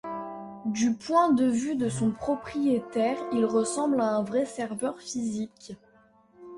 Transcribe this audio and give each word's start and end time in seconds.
Du 0.65 0.95
point 0.95 1.31
de 1.31 1.45
vue 1.45 1.75
de 1.75 1.87
son 1.87 2.09
propriétaire, 2.09 3.19
il 3.33 3.45
ressemble 3.45 4.01
à 4.01 4.07
un 4.15 4.23
vrai 4.23 4.47
serveur 4.47 4.99
physique. 4.99 5.75